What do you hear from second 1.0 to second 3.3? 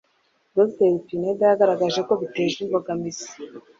Pineda yagaragaje ko biteje imbogamizi